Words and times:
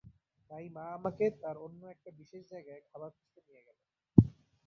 তাই 0.49 0.65
মা 0.75 0.85
আমাকে 0.97 1.25
তার 1.41 1.55
অন্য 1.65 1.81
একটা 1.87 2.09
বিশেষ 2.19 2.41
জায়গায় 2.51 2.81
খাবার 2.89 3.09
খুঁজতে 3.15 3.39
নিয়ে 3.47 3.65
গেল। 3.67 3.77